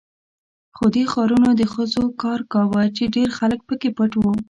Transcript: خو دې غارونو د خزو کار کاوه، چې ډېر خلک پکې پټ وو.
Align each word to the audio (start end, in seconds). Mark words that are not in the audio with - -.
خو 0.75 0.85
دې 0.95 1.03
غارونو 1.13 1.49
د 1.55 1.61
خزو 1.73 2.05
کار 2.23 2.39
کاوه، 2.53 2.83
چې 2.95 3.03
ډېر 3.15 3.29
خلک 3.37 3.59
پکې 3.67 3.89
پټ 3.97 4.11
وو. 4.21 4.33